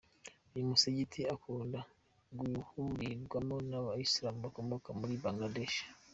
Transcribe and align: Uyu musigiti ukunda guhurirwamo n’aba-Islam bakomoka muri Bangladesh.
Uyu 0.53 0.69
musigiti 0.71 1.21
ukunda 1.35 1.79
guhurirwamo 2.39 3.55
n’aba-Islam 3.69 4.35
bakomoka 4.45 4.89
muri 4.99 5.13
Bangladesh. 5.23 5.77